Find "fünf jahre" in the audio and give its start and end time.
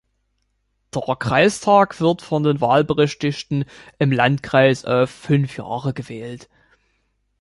5.11-5.93